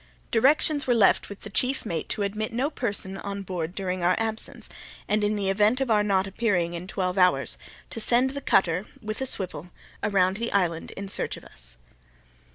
[0.31, 4.15] Directions were left with the chief mate to admit no person on board during our
[4.17, 4.67] absence,
[5.07, 7.55] and, in the event of our not appearing in twelve hours,
[7.91, 9.69] to send the cutter, with a swivel,
[10.01, 11.77] around the island in search of us.